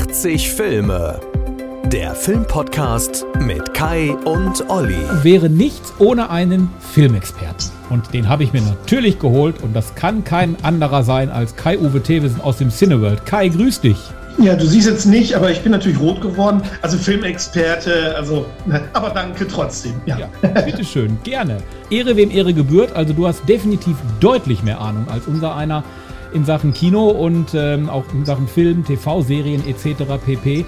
[0.00, 1.18] 80 Filme.
[1.86, 4.98] Der Filmpodcast mit Kai und Olli.
[5.22, 7.70] wäre nichts ohne einen Filmexperten.
[7.88, 12.02] Und den habe ich mir natürlich geholt und das kann kein anderer sein als Kai-Uwe
[12.02, 13.24] Thewesen aus dem Cineworld.
[13.24, 13.96] Kai, grüß dich.
[14.38, 16.60] Ja, du siehst jetzt nicht, aber ich bin natürlich rot geworden.
[16.82, 19.94] Also Filmexperte, also, ne, aber danke trotzdem.
[20.04, 20.18] Ja.
[20.18, 21.56] Ja, bitteschön, gerne.
[21.88, 22.94] Ehre wem Ehre gebührt.
[22.94, 25.84] Also du hast definitiv deutlich mehr Ahnung als unser einer
[26.36, 30.04] in Sachen Kino und ähm, auch in Sachen Film, TV-Serien etc.
[30.24, 30.64] pp.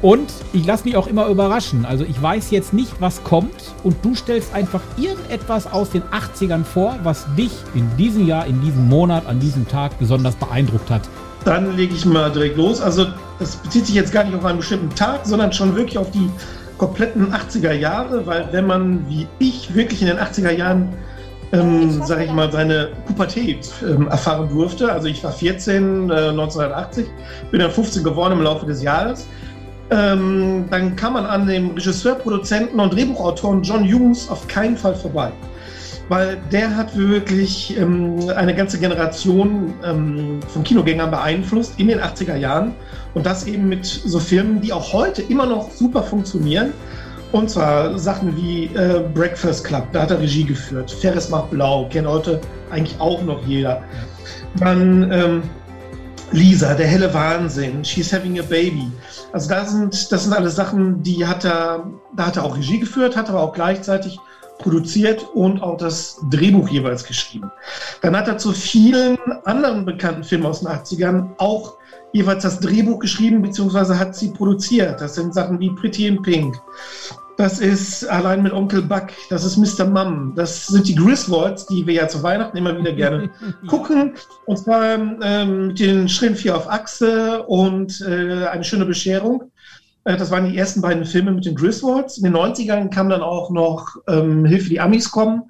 [0.00, 1.84] Und ich lasse mich auch immer überraschen.
[1.84, 6.62] Also ich weiß jetzt nicht, was kommt und du stellst einfach irgendetwas aus den 80ern
[6.62, 11.02] vor, was dich in diesem Jahr, in diesem Monat, an diesem Tag besonders beeindruckt hat.
[11.44, 12.80] Dann lege ich mal direkt los.
[12.80, 13.06] Also
[13.40, 16.30] das bezieht sich jetzt gar nicht auf einen bestimmten Tag, sondern schon wirklich auf die
[16.78, 20.90] kompletten 80er Jahre, weil wenn man wie ich wirklich in den 80er Jahren
[21.52, 24.92] ähm, sage ich mal, seine Pubertät ähm, erfahren durfte.
[24.92, 27.06] Also ich war 14, äh, 1980,
[27.50, 29.26] bin dann 15 geworden im Laufe des Jahres.
[29.90, 34.94] Ähm, dann kann man an dem Regisseur, Produzenten und Drehbuchautoren John Hughes auf keinen Fall
[34.94, 35.32] vorbei.
[36.10, 42.36] Weil der hat wirklich ähm, eine ganze Generation ähm, von Kinogängern beeinflusst in den 80er
[42.36, 42.74] Jahren.
[43.14, 46.72] Und das eben mit so Filmen, die auch heute immer noch super funktionieren.
[47.32, 50.90] Und zwar Sachen wie äh, Breakfast Club, da hat er Regie geführt.
[50.90, 53.82] Ferris macht blau, kennt heute eigentlich auch noch jeder.
[54.58, 55.42] Dann ähm,
[56.32, 58.90] Lisa, der helle Wahnsinn, She's Having a Baby.
[59.32, 62.80] Also da sind, das sind alles Sachen, die hat er, da hat er auch Regie
[62.80, 64.18] geführt, hat aber auch gleichzeitig
[64.58, 67.50] produziert und auch das Drehbuch jeweils geschrieben.
[68.02, 71.76] Dann hat er zu vielen anderen bekannten Filmen aus den 80ern auch
[72.12, 75.00] jeweils das Drehbuch geschrieben, beziehungsweise hat sie produziert.
[75.00, 76.60] Das sind Sachen wie Pretty in Pink.
[77.36, 79.10] Das ist allein mit Onkel Buck.
[79.30, 79.84] Das ist Mr.
[79.84, 80.32] Mum.
[80.34, 83.30] Das sind die Griswolds, die wir ja zu Weihnachten immer wieder gerne
[83.68, 84.14] gucken.
[84.46, 89.52] Und zwar ähm, mit den Schrillen vier auf Achse und äh, eine schöne Bescherung.
[90.02, 92.18] Äh, das waren die ersten beiden Filme mit den Griswolds.
[92.18, 95.44] In den 90ern kam dann auch noch ähm, Hilfe, die Amis kommen.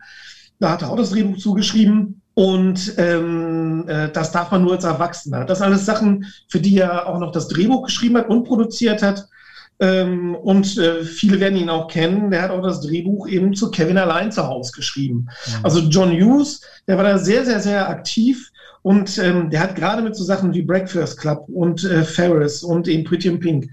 [0.60, 2.20] Da hat er auch das Drehbuch zugeschrieben.
[2.38, 5.44] Und ähm, äh, das darf man nur als Erwachsener.
[5.44, 9.02] Das sind alles Sachen, für die er auch noch das Drehbuch geschrieben hat und produziert
[9.02, 9.26] hat.
[9.80, 12.30] Ähm, und äh, viele werden ihn auch kennen.
[12.30, 15.26] Der hat auch das Drehbuch eben zu Kevin allein zu Hause geschrieben.
[15.46, 15.64] Mhm.
[15.64, 18.52] Also John Hughes, der war da sehr, sehr, sehr aktiv.
[18.82, 22.86] Und ähm, der hat gerade mit so Sachen wie Breakfast Club und äh, Ferris und
[22.86, 23.68] eben Pretty in Pink,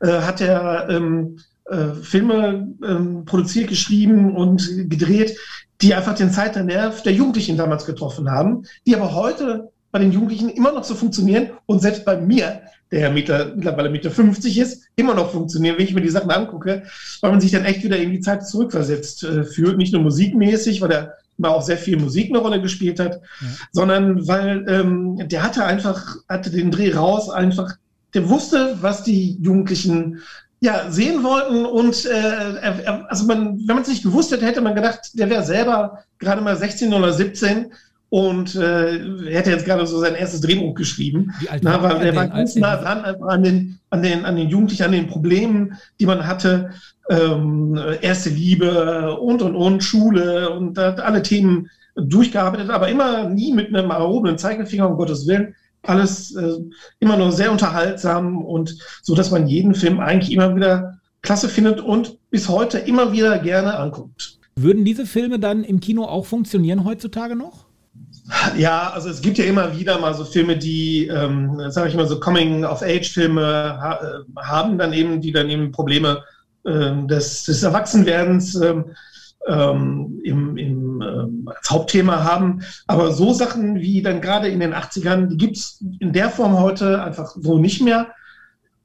[0.00, 5.36] äh, hat er ähm, äh, Filme ähm, produziert, geschrieben und gedreht,
[5.80, 10.50] die einfach den Zeitnerv der Jugendlichen damals getroffen haben, die aber heute bei den Jugendlichen
[10.50, 14.88] immer noch so funktionieren und selbst bei mir, der ja Meter, mittlerweile Meter 50 ist,
[14.96, 16.82] immer noch funktionieren, wenn ich mir die Sachen angucke,
[17.20, 19.78] weil man sich dann echt wieder in die Zeit zurückversetzt äh, fühlt.
[19.78, 23.46] Nicht nur musikmäßig, weil da mal auch sehr viel Musik eine Rolle gespielt hat, ja.
[23.72, 27.76] sondern weil ähm, der hatte einfach, hatte den Dreh raus, einfach,
[28.14, 30.20] der wusste, was die Jugendlichen
[30.60, 34.74] ja, sehen wollten und äh, also man, wenn man es nicht gewusst hätte, hätte man
[34.74, 37.72] gedacht, der wäre selber gerade mal 16 oder 17
[38.10, 38.98] und äh,
[39.30, 41.32] hätte jetzt gerade so sein erstes Drehbuch geschrieben.
[41.62, 44.92] Na, weil der war ganz nah dran an den, an, den, an den Jugendlichen, an
[44.92, 46.70] den Problemen, die man hatte.
[47.10, 53.52] Ähm, erste Liebe und und und Schule und hat alle Themen durchgearbeitet, aber immer nie
[53.52, 55.54] mit einem erhobenen Zeigefinger, um Gottes Willen.
[55.82, 56.58] Alles äh,
[56.98, 61.80] immer nur sehr unterhaltsam und so, dass man jeden Film eigentlich immer wieder klasse findet
[61.80, 64.38] und bis heute immer wieder gerne anguckt.
[64.56, 67.66] Würden diese Filme dann im Kino auch funktionieren heutzutage noch?
[68.56, 72.06] Ja, also es gibt ja immer wieder mal so Filme, die, ähm, sage ich mal,
[72.06, 76.22] so Coming-of-Age-Filme ha äh, haben, dann eben, die dann eben Probleme
[76.64, 78.84] äh, des, des Erwachsenwerdens ähm,
[79.46, 80.77] ähm, im, im,
[81.08, 82.62] ähm, als Hauptthema haben.
[82.86, 86.58] Aber so Sachen wie dann gerade in den 80ern, die gibt es in der Form
[86.58, 88.08] heute einfach so nicht mehr.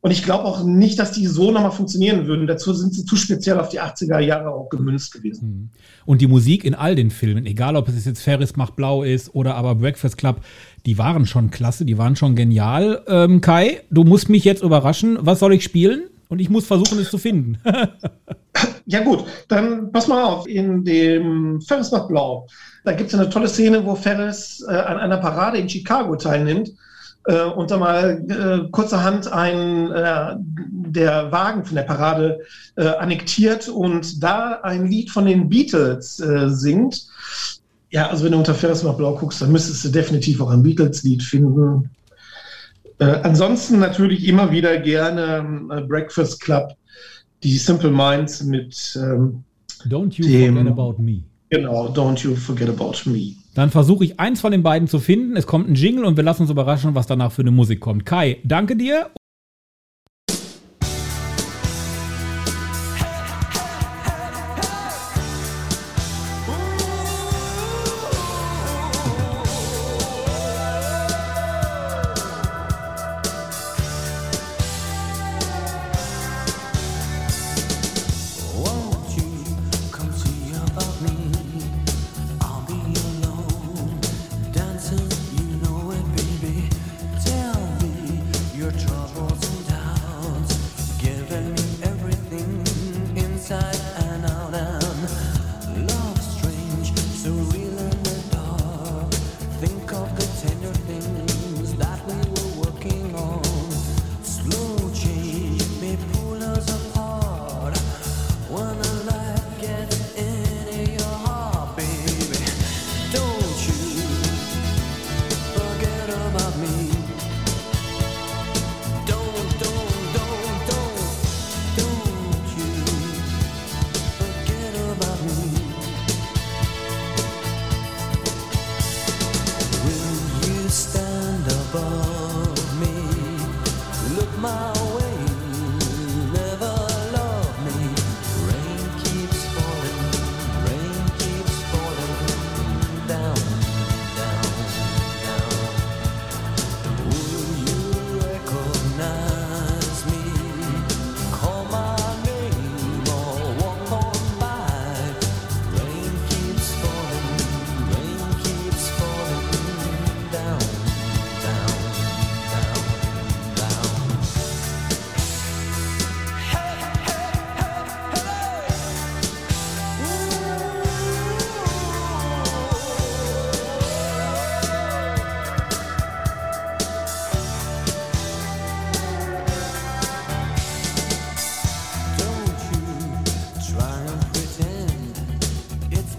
[0.04, 2.46] Und ich glaube auch nicht, dass die so nochmal funktionieren würden.
[2.46, 5.42] Dazu sind sie zu speziell auf die 80er Jahre auch gemünzt gewesen.
[5.42, 5.70] Hm.
[6.06, 9.34] Und die Musik in all den Filmen, egal ob es jetzt Ferris macht blau ist
[9.34, 10.42] oder aber Breakfast Club,
[10.86, 13.02] die waren schon klasse, die waren schon genial.
[13.08, 15.20] Ähm, Kai, du musst mich jetzt überraschen.
[15.22, 16.10] Was soll ich spielen?
[16.28, 17.60] Und ich muss versuchen, es zu finden.
[18.86, 20.48] ja gut, dann pass mal auf.
[20.48, 22.48] In dem Ferris macht blau,
[22.84, 26.72] da gibt es eine tolle Szene, wo Ferris äh, an einer Parade in Chicago teilnimmt
[27.26, 32.40] äh, und da mal äh, kurzerhand ein, äh, der Wagen von der Parade
[32.76, 37.08] äh, annektiert und da ein Lied von den Beatles äh, singt.
[37.90, 40.64] Ja, also wenn du unter Ferris nach Blau guckst, dann müsstest du definitiv auch ein
[40.64, 41.90] Beatles-Lied finden.
[42.98, 46.74] Ansonsten natürlich immer wieder gerne Breakfast Club,
[47.44, 49.44] die Simple Minds mit ähm,
[49.88, 51.24] Don't You dem, Forget About Me.
[51.50, 53.34] Genau, Don't You Forget About Me.
[53.54, 55.38] Dann versuche ich eins von den beiden zu finden.
[55.38, 58.06] Es kommt ein Jingle und wir lassen uns überraschen, was danach für eine Musik kommt.
[58.06, 59.10] Kai, danke dir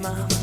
[0.05, 0.34] mom.